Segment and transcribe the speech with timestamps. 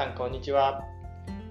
[0.00, 0.82] さんこんにちは。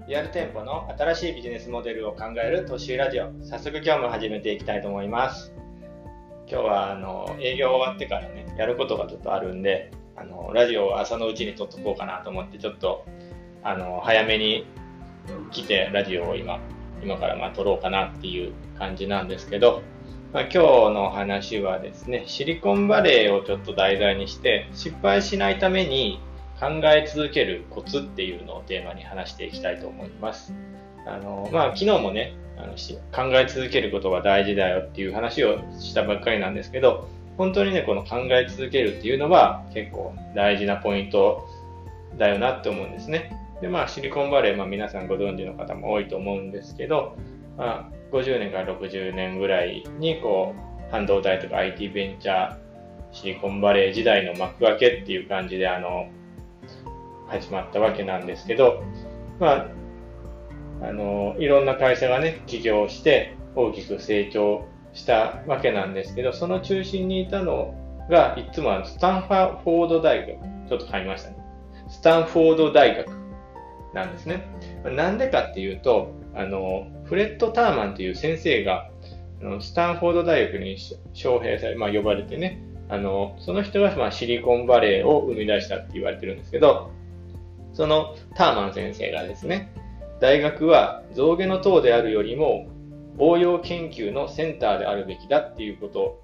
[0.07, 3.31] リアル店舗の新しいビジネスモデルを考える都市ラジオ。
[3.43, 5.53] 早速今日も始めていきたいと思います。
[6.47, 13.05] 今日はあの営業終わってからねやることがちょっとあるんであのラジオを朝のうちに撮っとこうかなと思ってちょっと
[13.61, 14.65] あの早めに
[15.51, 16.59] 来てラジオを今
[17.03, 19.83] 今からまあ撮ろうかなっていう感じなんですけど、
[20.33, 20.59] まあ、今日
[20.95, 26.19] の話はですねシリコンバレーをちょっと題材にして失敗しないために
[26.59, 30.53] 考え続けるコツっていうのをテーマに話していきたいと思います。
[31.05, 41.47] あの、まあ、昨日もね、あの考え続けることが大事だよっていう話をしたばっかりなんですけど、本当にね、この考え続けるっていうのは結構大事なポイント
[42.17, 43.31] だよなって思うんですね。
[43.61, 47.15] で、まあ、シリコンバレー、まあ、皆さんご存知の方も多いと思うんですけど、
[47.57, 52.57] まあ、50年から60年ぐらいに、こう、半導体とか IT ベンチャー、
[53.11, 56.09] シリコンバレー時代の幕開けっていう感じで、あの、
[57.29, 58.83] 始まったわけなんですけど、
[59.39, 59.67] まあ、
[60.81, 67.73] あの、いろんな会社がね、起業して大きく成長したわけなんですけど、その中心にいたの
[68.09, 71.37] が、いつもスタンフォード大学、ちょっと買いましたね。
[71.89, 73.09] スタンフォード大学
[73.93, 74.45] なんですね。
[74.83, 78.89] なんでかっていうと、あの、フレッド・ターマンという先生が、
[79.59, 80.75] スタンフォード大学に
[81.13, 86.91] 招聘され、まあ、呼ばれてね、あの、その人が、まあ、シリコンバレーを生み出したって言われてるんですけど、
[87.79, 89.71] そのターマン先生がですね、
[90.19, 92.67] 大学は象牙の塔であるよりも
[93.17, 96.19] 応用研究のセンターであるべきだっていうこと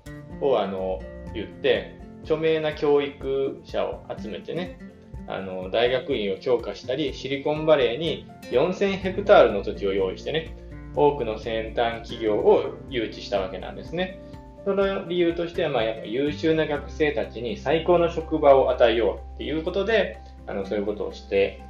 [0.46, 1.00] をあの
[1.34, 4.78] 言って、著名な教育者を集めてね、
[5.30, 10.58] あの大学院を強化したり、シリコンバレーに4000ヘクタールの土地を用意してね、
[10.94, 14.20] 多くの先端企業を誘致したわけなんですね。
[14.66, 21.62] その理由としては、まあ、やっぱ優秀な学生たちに最高の職場を与えようっていうことで、あの、そういうことをして、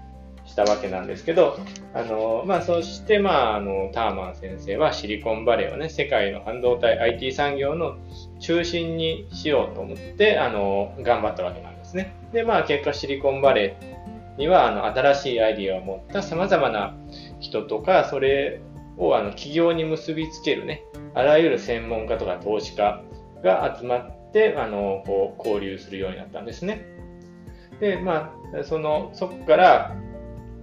[0.46, 1.58] したわけなんですけど、
[1.94, 7.98] あの、まあ、そして、まあ、あの、ターマン先生はシリコンバレーをね、世界の半導体 IT 産業の
[8.40, 12.14] 中心にしようと思って、あの、頑張ったわけなんですね。
[12.32, 16.96] で、まあ、結果シリコンバレーには、あの、新しいアイディアを持った様々な
[17.40, 18.62] 人とか、それ
[18.98, 20.84] を、あの、企業に結びつけるね、
[21.16, 23.02] あらゆる専門家とか投資家
[23.44, 26.86] が集まって、あの、こう、交流するようになったんですね。
[27.80, 29.96] で、まあ、その、そこから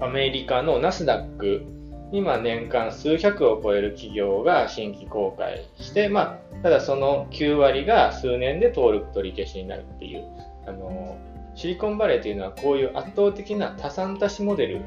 [0.00, 1.64] アメリカのナスダック、
[2.12, 10.24] 今年間数百を超える企業が新規公開して、まあ、ただその9割が数年で登録取り消しになるっていう、
[10.66, 11.16] あの、
[11.54, 14.80] シリコンバレーというのはこういう圧倒的な多産多死モデル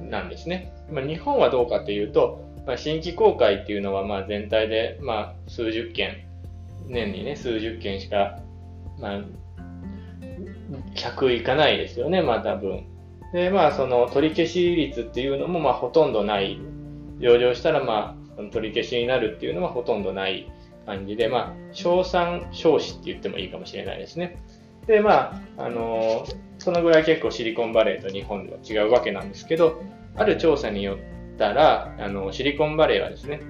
[0.00, 0.72] なんですね。
[0.90, 6.26] まあ、日本はどうかというと、まあ、新規公開っていうのはまあ全体でまあ数十件、
[6.86, 8.38] 年にね、数十件しか、
[8.98, 9.20] まあ、
[10.94, 12.86] 100いかないですよね、まあ多分。
[13.32, 16.58] で、まあその取り消し率っていうのもまあほとんどない。
[17.18, 20.50] 上場したらまあ取り消しになるっていうのはほとんどない
[20.84, 24.38] 感じで、まあ賞賛少子って言ってもいいかもしれないですね。
[24.86, 26.24] で、まあ、あの、
[26.58, 29.82] そのぐらい結構シリコンバレーと日本では違うわけなんですけど、
[30.14, 30.98] ある調査によっ
[31.38, 33.40] たら、あの、シリコンバレーはですね、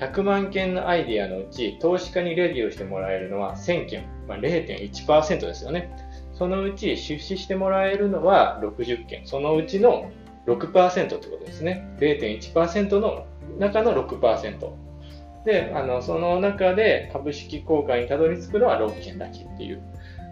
[0.00, 5.90] 100万件のアイディアのうち、投資家にレビューしてもらえるのは1000件、まあ、0.1%ですよね。
[6.34, 9.26] そのうち出資してもらえるのは60件。
[9.26, 10.10] そのうちの
[10.46, 11.88] 6%ってことですね。
[11.98, 13.26] 0.1%の
[13.58, 14.72] 中の6%。
[15.44, 19.82] で、あの、その中で株式公開にたどり着くのは6件だけっていう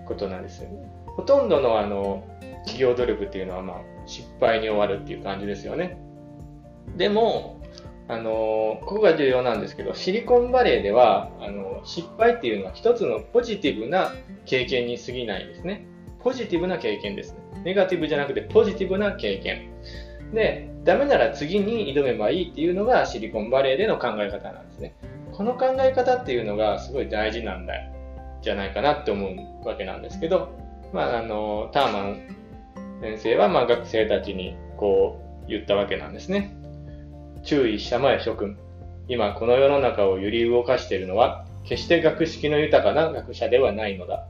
[0.06, 0.90] ことなんですよね。
[1.16, 2.24] ほとんどのあの、
[2.64, 5.98] 企業努力っていうのはまあ、失敗に終わるっていう感じですよね。
[6.96, 7.60] でも、
[8.08, 14.12] あの、ここが重要なんですけど、シリコンバレーでは、あの、失敗っていうのは一つのポジティブな
[14.44, 15.86] 経験に過ぎないんですね。
[16.22, 17.38] ポジティブな経験ですね。
[17.64, 19.70] ネガティブじゃなくてポジティブな経験。
[20.32, 24.94] で、ダメなら次に挑めばいいっていうのがシリコンバレーでの考え方なんですね。
[25.32, 27.74] この考え方っていうのがすごい大事なんだ
[28.42, 29.28] じゃないかなって思
[29.64, 30.50] うわけなんですけど、
[30.92, 32.36] まあ、あの、ターマン
[33.00, 36.54] 先生はまあ学生たちにこう言ったわけなんですね。
[37.44, 38.56] 注意したまえ諸君。
[39.08, 44.26] 今この世の中を揺り動かしているのは決して学識の豊かな学者ではないのだ。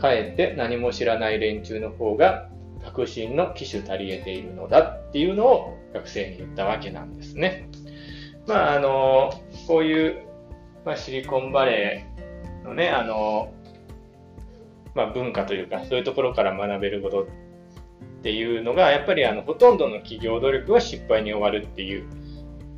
[0.00, 2.48] かえって何も知らない連中の方が
[2.94, 7.68] 革新の機種足り得ているのだっていうのを学生に言ったわけなんですね。
[8.46, 9.32] まあ、あの、
[9.66, 10.26] こういう、
[10.84, 13.52] まあ、シリコンバレーのね、あの、
[14.94, 17.26] まあ、文化というか、そういうところから学べることっ
[18.22, 22.06] ていうのが、やっぱりあの、ほとんどの企業努力は失敗に終わるっていう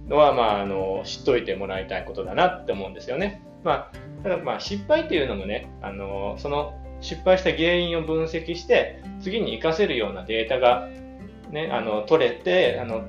[0.09, 3.43] のは、まあ、あの、知っといてもらいたいことだなって思うんですよね。
[3.63, 10.89] まあ、ただまあ、失敗っていうのもね、あの、その失敗した原因を分析して、次に活かせるようなデータが
[11.51, 13.05] ね、あの、取れて、あの、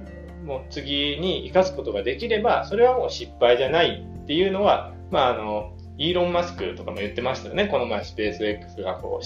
[0.46, 7.68] もう次に生かすことができれば、それはもう失敗じゃないっていうのは、まあ、あの、イーロン・マスクとかも言ってましたよね。
[7.68, 9.26] この前スペース X がこう、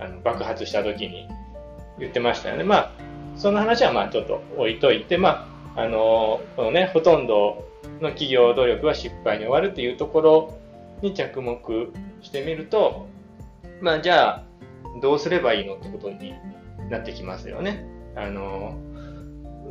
[0.00, 1.28] あの爆発した時に
[1.98, 2.64] 言ってましたよね。
[2.64, 2.92] まあ、
[3.36, 7.64] その話はまあちょっと置いといて、まあ、あの、このね、ほとんど
[8.00, 10.58] の企業努力は失敗に終わるっていうところ
[11.00, 13.06] に着目してみると、
[13.80, 14.44] まあじゃあ、
[15.00, 16.34] どうすればいいのってことに
[16.90, 17.84] なってきますよね。
[18.16, 18.76] あの、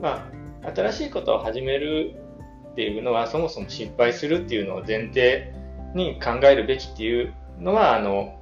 [0.02, 0.30] ま
[0.64, 2.16] あ、新しいことを始める
[2.72, 5.52] っていうのは、そもそも失敗するっていうのを前提
[5.94, 8.38] に考えるべきっていうのは、あの、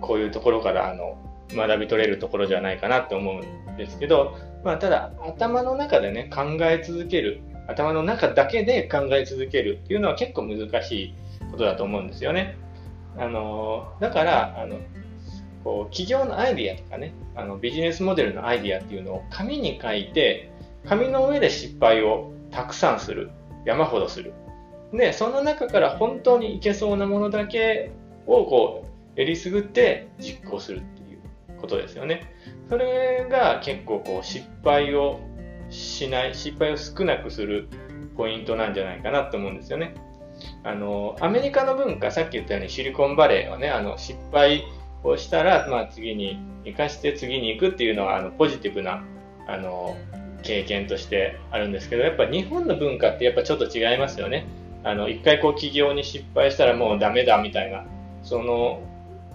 [0.00, 1.16] こういうところからあの
[1.54, 11.14] 学び取れるところじゃないかなって思うんですけど、まあ、ただ頭の中でね考え続ける頭の中だけで考え続けるっていうのは結構難しい
[11.50, 12.56] ことだと思うんですよね。
[13.16, 14.78] あのだからあの
[15.68, 20.50] こう企業のアイディアとかねあのビジネスモデルのアイディアっていうのを紙に書いて
[20.88, 23.30] 紙の上で失敗をたくさんする
[23.66, 24.32] 山ほどする。
[24.94, 27.90] でその中から本当にいけそうなものだけ
[28.26, 31.18] をこうえりすぐって実行するっていう
[31.60, 32.32] ことですよね。
[32.70, 35.20] それが結構こう失敗を
[35.68, 37.68] しない失敗を少なくする
[38.16, 39.92] ポイントなんじゃないかなと思うんですよね。
[40.64, 44.64] あのアメリカの文化さっき言ったようにシリコンバレーはねあの失敗
[45.04, 49.04] をしたら、まあ、次に生かして次に行くっていうのはあのポジティブな
[49.46, 49.96] あの
[50.42, 54.46] 経験としてあるんですけどやっぱ日本の文化ってやっぱちょっと違いますよね。
[54.84, 57.84] あの一回こう起業に失敗したらもうダメだみたいな。
[58.22, 58.82] その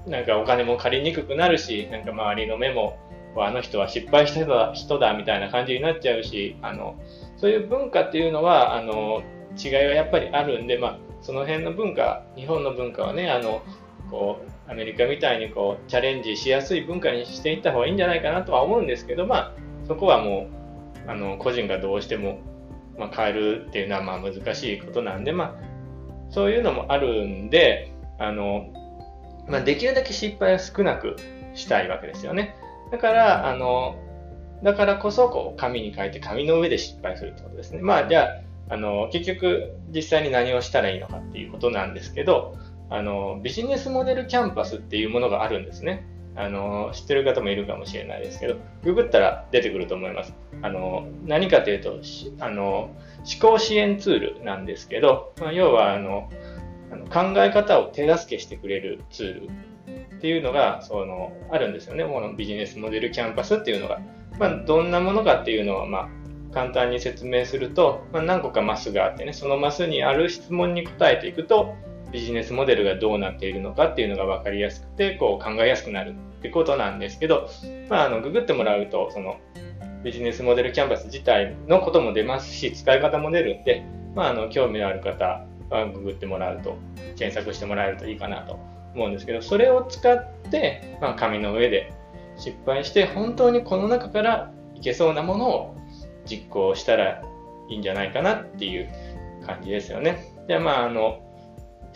[0.07, 2.97] なんかお金も借りにくくなるしなんか周りの目も
[3.37, 6.95] あの人は失敗した人だみたいな感じになっちゃうしあの
[7.37, 9.23] そういう文化っていうのはあの
[9.57, 13.63] 違いはやっぱりあるんで、まあ、その辺の文化日本の文化はねあの
[14.11, 19.51] こうアメリカみたいにこうチャレンジしやすい文化にしていった方がいいんじゃないかなとは思うんですけど、まあ、
[19.87, 20.47] そこはも
[21.05, 22.39] うあの個人がどうしても、
[22.97, 28.71] まあ、変えるっていうのはまあ難しいことなんで、まあ、そういうのもあるんであの、
[29.49, 31.17] まあ、できるだけ失敗を少なく
[31.53, 32.55] したいわけですよね。
[32.91, 33.95] だから、あの、
[34.63, 37.81] だからこそ、こう、紙に書いて紙の上で失敗するってことですね。
[37.81, 38.29] まあ、じゃ
[38.69, 42.55] あ、あの、結局、実際に何をしたらいいのかっていうことなんですけど、
[42.89, 46.05] あの、ビジネスモデルキャンパスっていうものがあるんですね。
[46.35, 50.33] あの、知ってる方もいるかもしれないですけど、ググったら出てくると思います。
[50.61, 51.99] あの、何かというと、
[52.39, 56.29] あの、思考支援ツールなんですけど、まあ、要は、あの、
[57.11, 59.49] 考え方を手助けしてくれるツール
[60.15, 62.05] っていうのがそのあるんですよね。
[62.05, 63.99] このビジネスモデルキャンパスっていうのが。
[64.39, 71.75] まあ、どんなものかっていうのは、まあ、簡単に説明すると、まあ、何個かマスがあってね、そのマスにある質問に答えていくと、
[72.13, 77.49] ビジネスモデルがどうなっているのかっていうのが分かりやすくて、こう考えやすくなるってことなんですけど、
[77.89, 79.37] まあ、あの、ググってもらうと、その、
[80.03, 83.83] ビジネスモデルキャンパス自体のことも出ますし、使い方も出るんで、
[84.13, 86.77] まあ、あの、興味のある方はググってもらうと、
[87.17, 88.59] 検索してもらえるといいかなと
[88.93, 91.91] 思うんですけど、それを使って、まあ、紙の上で
[92.37, 95.75] 失敗して、本当にこの中からいけそうなものを
[96.29, 97.23] 実行したら
[97.69, 98.89] いいんじゃないかなっていう
[99.45, 100.31] 感じですよね。
[100.47, 101.19] で、まあ、あの、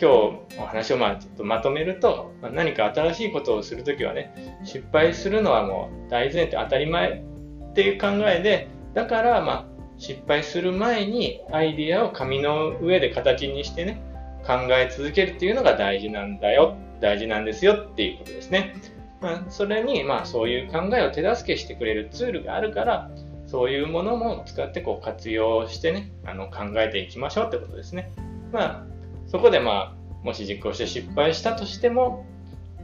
[0.00, 7.24] 今日お話をまあちょっとまとめると、まあ、何か新しいことをするときはね、失敗するのはもう大前提当たり前
[7.70, 9.64] っていう考えで、だからまあ
[9.98, 14.00] 失敗する前にアイディアを紙の上で形にしてね、
[14.46, 18.74] 考え続けるっていうのが大事なんだよ大事なんですよっていうことですね。
[19.20, 23.10] まあ、それに、まあ、そういう考えを手助けしてくれるツールがあるから、
[23.46, 28.12] そういうものも使ってこう活用してね、あの考えていきましょうってことですね。
[28.52, 28.97] まあ、
[29.28, 32.26] そこでまあ、もし実行して失敗したとしても、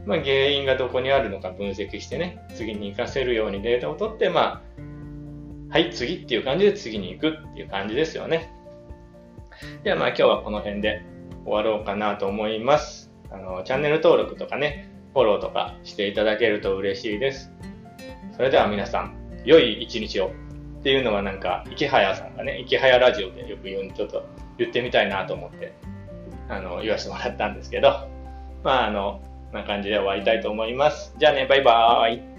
[0.05, 4.61] まあ、原因がどこにあるのか分析してね、次に活かせるようにデータを取って、ま
[5.69, 8.51] あ、はい、次っていう感じで次に行くっていう感じですよね。
[9.83, 11.01] ではまあ今日はこの辺で
[11.45, 13.11] 終わろうかなと思います。
[13.31, 17.51] あの、チャンネル登録とかね、フォローとかしていただけると嬉しいです。
[18.35, 20.31] それでは皆さん、良い一日を。
[20.79, 24.23] っていうのはなんか、池早さんがね、池早ラジオでよく言うちょっと
[24.57, 25.73] 言ってみたいなと思って、
[26.49, 28.07] あの、言わせてもらったんですけど、
[28.63, 29.21] まあ、あの、
[29.51, 31.15] こんな感じで終わりたいと思います。
[31.17, 32.34] じゃあね、バイバーイ。